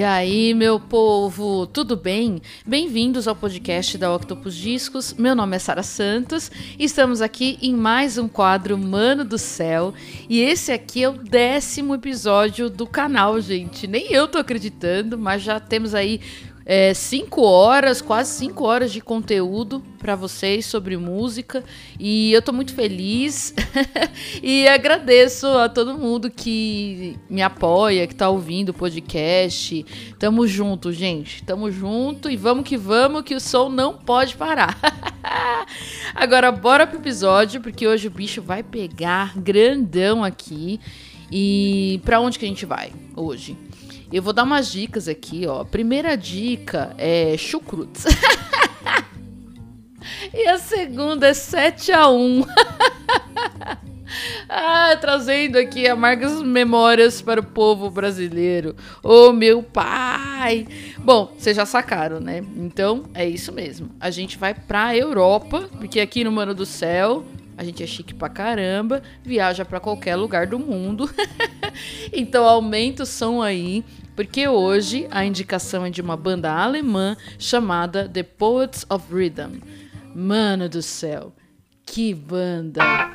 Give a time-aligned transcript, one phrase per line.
[0.00, 2.40] E aí, meu povo, tudo bem?
[2.66, 5.12] Bem-vindos ao podcast da Octopus Discos.
[5.12, 9.92] Meu nome é Sara Santos estamos aqui em mais um quadro Mano do Céu.
[10.26, 13.86] E esse aqui é o décimo episódio do canal, gente.
[13.86, 16.20] Nem eu tô acreditando, mas já temos aí
[16.72, 21.64] é, cinco horas, quase cinco horas de conteúdo para vocês sobre música
[21.98, 23.52] e eu tô muito feliz
[24.40, 29.84] e agradeço a todo mundo que me apoia, que tá ouvindo o podcast.
[30.16, 31.42] Tamo junto, gente.
[31.42, 34.78] Tamo junto e vamos que vamos que o som não pode parar.
[36.14, 40.78] Agora bora pro episódio porque hoje o bicho vai pegar grandão aqui.
[41.32, 43.56] E para onde que a gente vai hoje?
[44.12, 45.64] Eu vou dar umas dicas aqui, ó.
[45.64, 48.04] Primeira dica é chucrutes.
[50.34, 52.44] e a segunda é 7 a 1.
[54.48, 58.74] ah, trazendo aqui amargas memórias para o povo brasileiro.
[59.00, 60.66] Oh, meu pai!
[60.98, 62.42] Bom, vocês já sacaram, né?
[62.56, 63.90] Então é isso mesmo.
[64.00, 67.24] A gente vai pra Europa, porque aqui no Mano do Céu
[67.60, 71.10] a gente é chique pra caramba, viaja para qualquer lugar do mundo.
[72.10, 73.84] então aumenta o som aí,
[74.16, 79.60] porque hoje a indicação é de uma banda alemã chamada The Poets of Rhythm.
[80.14, 81.34] Mano do céu,
[81.84, 83.09] que banda!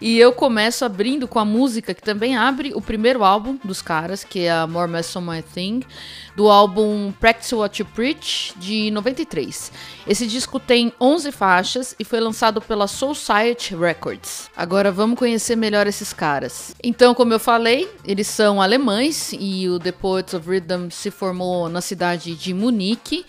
[0.00, 4.24] E eu começo abrindo com a música que também abre o primeiro álbum dos caras,
[4.24, 5.80] que é a More Mess on My Thing,
[6.34, 9.70] do álbum Practice What You Preach, de 93.
[10.08, 14.50] Esse disco tem 11 faixas e foi lançado pela Soul Society Records.
[14.56, 16.74] Agora vamos conhecer melhor esses caras.
[16.82, 21.68] Então, como eu falei, eles são alemães e o The Poets of Rhythm se formou
[21.68, 23.24] na cidade de Munique.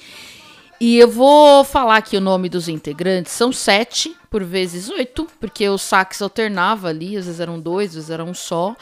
[0.80, 3.32] E eu vou falar aqui o nome dos integrantes.
[3.32, 7.96] São sete, por vezes oito, porque o sax alternava ali, às vezes eram dois, às
[7.96, 8.76] vezes era um só.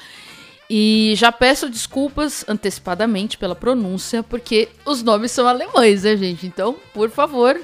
[0.70, 6.48] E já peço desculpas antecipadamente pela pronúncia, porque os nomes são alemães, né, gente?
[6.48, 7.59] Então, por favor,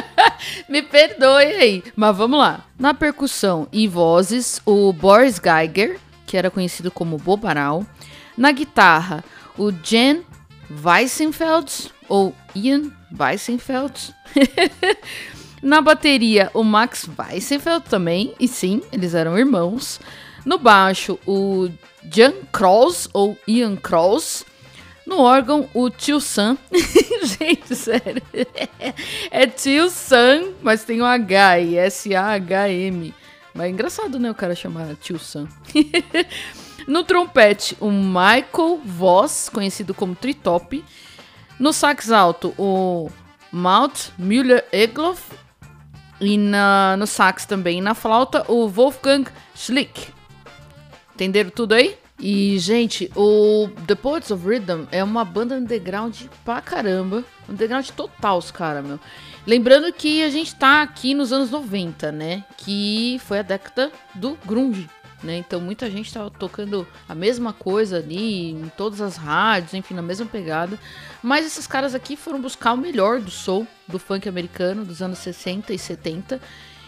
[0.68, 1.84] me perdoe aí.
[1.94, 2.64] Mas vamos lá.
[2.78, 7.84] Na percussão e vozes, o Boris Geiger, que era conhecido como Bobaral.
[8.36, 9.22] Na guitarra,
[9.58, 10.22] o Jen
[10.70, 14.14] Weissenfeld, ou Ian Weissenfeld.
[15.62, 20.00] Na bateria, o Max Weissenfeld também, e sim, eles eram irmãos.
[20.44, 21.68] No baixo, o
[22.10, 24.44] Jan Kroos, ou Ian Kroos.
[25.04, 26.56] No órgão, o Tio Sam.
[27.38, 28.22] Gente, sério.
[29.30, 33.14] É Tio Sam, mas tem um H e S-A-H-M.
[33.54, 35.48] Mas é engraçado, né, o cara chamar Tio Sam.
[36.86, 40.84] no trompete, o Michael Voss, conhecido como Tritop.
[41.58, 43.10] No sax alto, o
[43.50, 45.22] Maut Müller-Egloff.
[46.20, 47.80] E na, no sax também.
[47.80, 50.12] Na flauta, o Wolfgang Schlick.
[51.14, 51.96] Entenderam tudo aí?
[52.20, 57.24] E, gente, o The Poets of Rhythm é uma banda underground pra caramba.
[57.48, 58.98] Underground total, os caras, meu.
[59.46, 62.44] Lembrando que a gente tá aqui nos anos 90, né?
[62.56, 64.88] Que foi a década do grunge
[65.22, 65.36] né?
[65.36, 70.02] Então muita gente estava tocando a mesma coisa ali em todas as rádios, enfim, na
[70.02, 70.78] mesma pegada.
[71.22, 75.18] Mas esses caras aqui foram buscar o melhor do soul, do funk americano dos anos
[75.18, 76.40] 60 e 70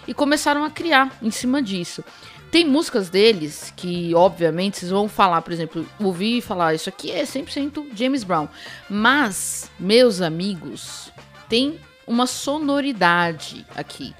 [0.06, 2.05] e começaram a criar em cima disso.
[2.50, 7.23] Tem músicas deles que, obviamente, vocês vão falar, por exemplo, ouvir falar, isso aqui é
[7.23, 8.49] 100% James Brown.
[8.88, 11.12] Mas, meus amigos,
[11.49, 11.79] tem
[12.09, 14.12] uma sonoridade aqui.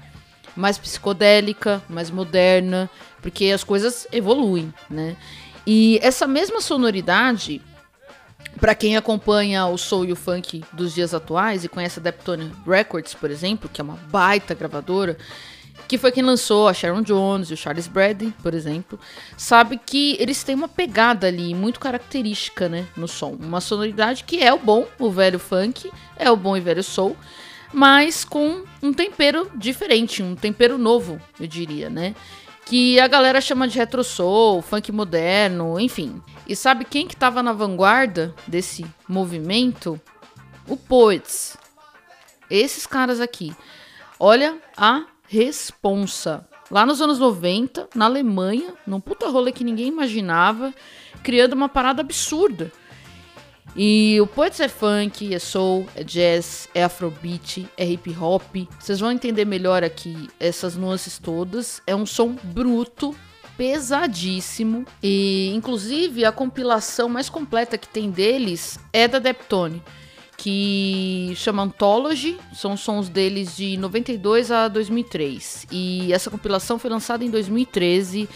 [0.55, 2.89] Mais psicodélica, mais moderna,
[3.21, 5.15] porque as coisas evoluem, né?
[5.65, 7.61] E essa mesma sonoridade,
[8.59, 12.51] para quem acompanha o soul e o funk dos dias atuais e conhece a Deptone
[12.65, 15.17] Records, por exemplo, que é uma baita gravadora,
[15.87, 18.99] que foi quem lançou a Sharon Jones e o Charles Bradley, por exemplo,
[19.37, 24.41] sabe que eles têm uma pegada ali muito característica, né, no som, uma sonoridade que
[24.41, 27.15] é o bom, o velho funk, é o bom e velho soul,
[27.73, 32.15] mas com um tempero diferente, um tempero novo, eu diria, né?
[32.65, 36.21] Que a galera chama de retro soul, funk moderno, enfim.
[36.47, 39.99] E sabe quem que tava na vanguarda desse movimento?
[40.67, 41.57] O Poets.
[42.49, 43.55] Esses caras aqui.
[44.19, 46.47] Olha a responsa.
[46.69, 50.73] Lá nos anos 90, na Alemanha, num puta rolê que ninguém imaginava,
[51.23, 52.71] criando uma parada absurda.
[53.75, 58.67] E o Poets é funk, é soul, é jazz, é afrobeat, é hip hop.
[58.79, 61.81] Vocês vão entender melhor aqui essas nuances todas.
[61.87, 63.15] É um som bruto,
[63.55, 64.85] pesadíssimo.
[65.01, 69.81] E inclusive a compilação mais completa que tem deles é da Deptone
[70.41, 75.67] que chama Anthology, são sons deles de 92 a 2003.
[75.71, 78.27] E essa compilação foi lançada em 2013.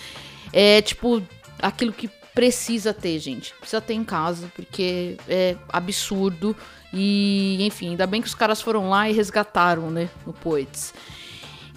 [0.54, 1.20] É tipo
[1.60, 3.54] aquilo que precisa ter, gente.
[3.60, 6.56] Precisa ter em casa, porque é absurdo.
[6.94, 10.94] E, enfim, ainda bem que os caras foram lá e resgataram, né, no Poets.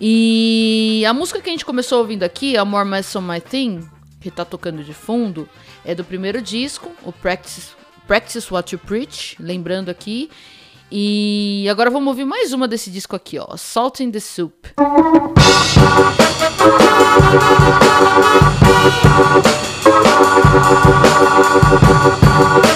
[0.01, 3.89] E a música que a gente começou ouvindo aqui, a More Mess on My Thing,
[4.21, 5.49] que tá tocando de fundo,
[5.85, 10.31] é do primeiro disco, o Practice Practice What You Preach, lembrando aqui.
[10.91, 14.69] E agora vamos ouvir mais uma desse disco aqui, ó, Salt in the Soup.
[20.49, 22.68] Thank.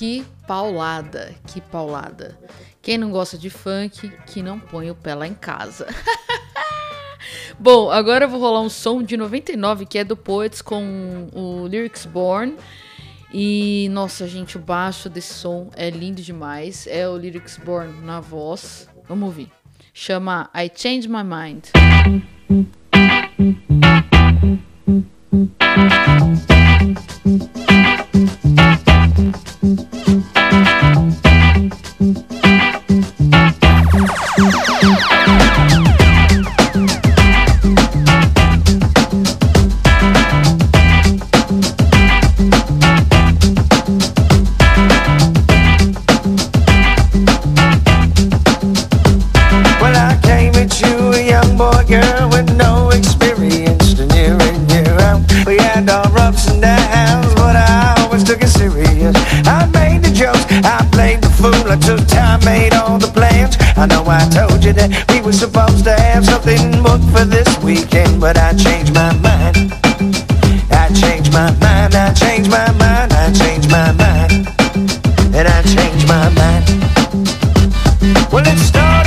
[0.00, 1.36] Que paulada.
[2.80, 5.86] Quem não gosta de funk, que não põe o pé lá em casa.
[7.60, 11.66] Bom, agora eu vou rolar um som de 99 que é do Poets com o
[11.66, 12.56] Lyrics Born.
[13.30, 16.86] E nossa, gente, o baixo desse som é lindo demais.
[16.86, 18.88] É o Lyrics Born na voz.
[19.06, 19.52] Vamos ouvir.
[19.92, 21.66] Chama I Change My Mind.
[62.20, 63.56] I made all the plans.
[63.76, 67.48] I know I told you that we were supposed to have something booked for this
[67.64, 69.72] weekend, but I changed my mind.
[70.70, 74.46] I changed my mind, I changed my mind, I changed my mind.
[75.34, 76.64] And I changed my mind.
[78.32, 78.99] Well, it's started.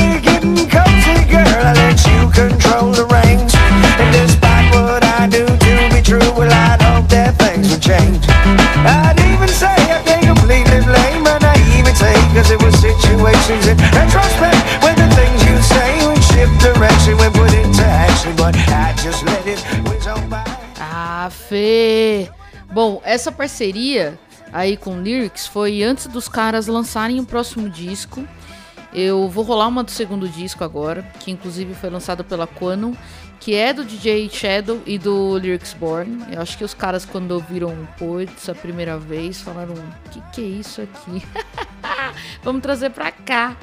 [23.14, 24.20] Essa parceria
[24.52, 28.28] aí com lyrics foi antes dos caras lançarem o próximo disco.
[28.94, 32.94] Eu vou rolar uma do segundo disco agora, que inclusive foi lançado pela Quanon,
[33.44, 36.24] que é do DJ Shadow e do Lyrics Born.
[36.32, 40.22] Eu acho que os caras, quando ouviram o Poets a primeira vez, falaram: O que,
[40.32, 41.22] que é isso aqui?
[42.42, 43.58] Vamos trazer pra cá.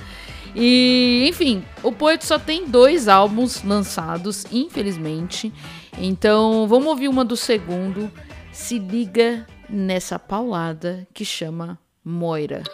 [0.54, 5.50] E, enfim, o Poet só tem dois álbuns lançados, infelizmente.
[5.96, 8.10] Então, vamos ouvir uma do segundo.
[8.52, 12.64] Se liga nessa paulada que chama Moira.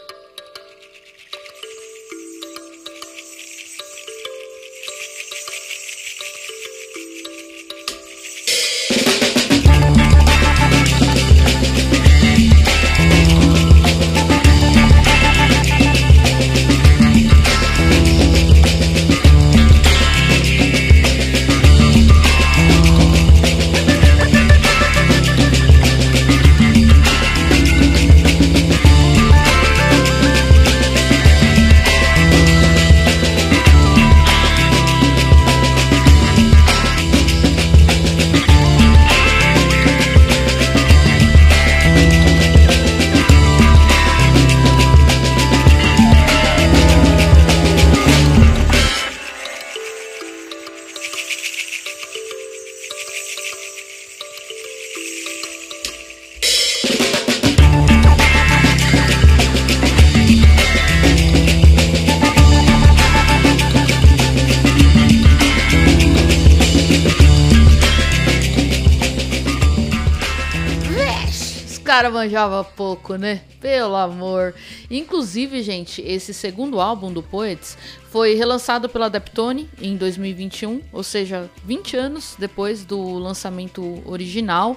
[71.97, 73.41] Cara manjava pouco, né?
[73.59, 74.55] Pelo amor.
[74.91, 77.79] Inclusive, gente, esse segundo álbum do Poets
[78.11, 84.77] foi relançado pela Deptone em 2021, ou seja, 20 anos depois do lançamento original.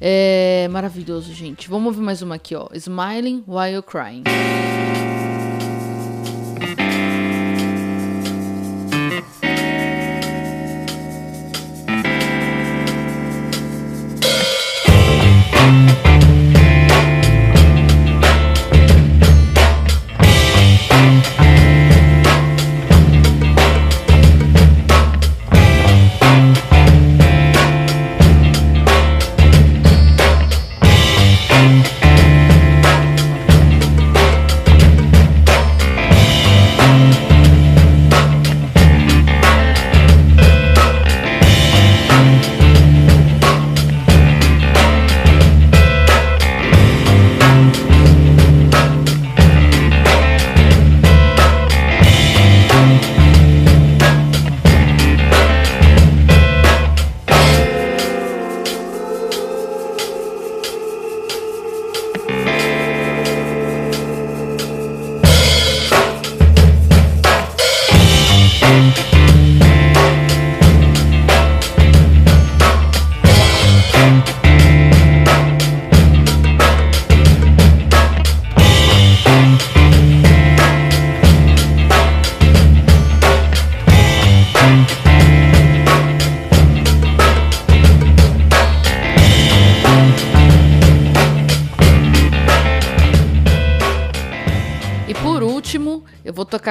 [0.00, 1.68] É maravilhoso, gente.
[1.68, 2.66] Vamos ouvir mais uma aqui, ó.
[2.72, 4.22] Smiling While Crying.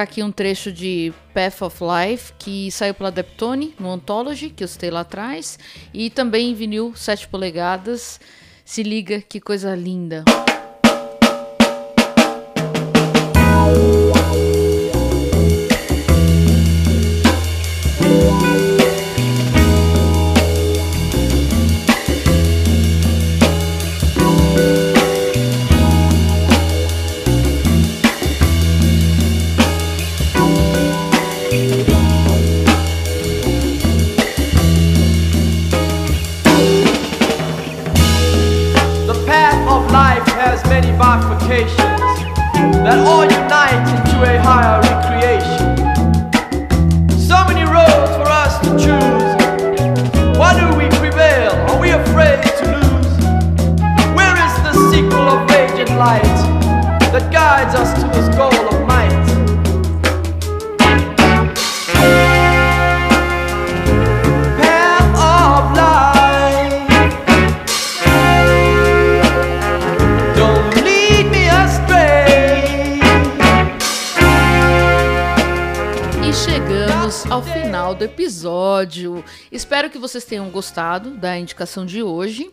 [0.02, 4.68] Aqui um trecho de Path of Life, que saiu pela Deptone, no Anthology, que eu
[4.68, 5.58] citei lá atrás,
[5.92, 8.20] e também em vinil 7 polegadas.
[8.64, 10.24] Se liga, que coisa linda.
[42.92, 45.64] and all unite into a higher recreation.
[47.18, 49.32] So many roads for us to choose.
[50.36, 51.52] Why do we prevail?
[51.70, 53.12] Are we afraid to lose?
[54.12, 56.36] Where is the sequel of rage and light
[57.12, 58.11] that guides us to
[77.94, 79.24] do episódio.
[79.50, 82.50] Espero que vocês tenham gostado da indicação de hoje.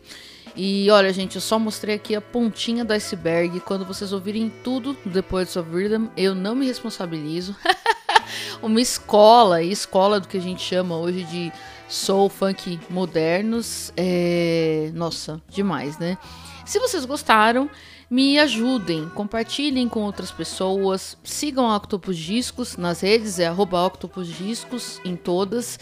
[0.54, 3.60] E olha, gente, eu só mostrei aqui a pontinha do iceberg.
[3.60, 7.56] Quando vocês ouvirem tudo do Poets of Rhythm, eu não me responsabilizo.
[8.62, 11.52] Uma escola, escola do que a gente chama hoje de
[11.88, 13.92] soul, funk modernos.
[13.96, 14.90] É...
[14.94, 16.18] Nossa, demais, né?
[16.64, 17.70] Se vocês gostaram,
[18.10, 24.26] me ajudem, compartilhem com outras pessoas, sigam a Octopus Discos nas redes, é arroba Octopus
[24.26, 25.78] Discos em todas.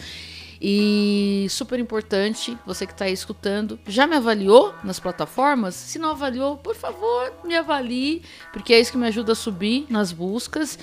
[0.61, 5.73] E super importante, você que está aí escutando, já me avaliou nas plataformas?
[5.73, 8.21] Se não avaliou, por favor, me avalie,
[8.51, 10.77] porque é isso que me ajuda a subir nas buscas.